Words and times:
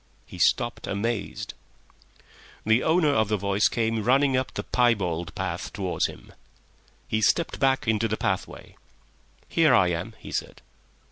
He 0.25 0.39
stopped, 0.39 0.87
amazed. 0.87 1.53
The 2.65 2.81
owner 2.81 3.13
of 3.13 3.27
the 3.27 3.37
voice 3.37 3.67
came 3.67 4.03
running 4.03 4.35
up 4.35 4.51
the 4.51 4.63
piebald 4.63 5.35
path 5.35 5.71
towards 5.71 6.07
him. 6.07 6.33
He 7.07 7.21
stepped 7.21 7.59
back 7.59 7.87
into 7.87 8.07
the 8.07 8.17
pathway. 8.17 8.77
"Here 9.47 9.75
I 9.75 9.89
am," 9.89 10.15
he 10.17 10.31
said. 10.31 10.63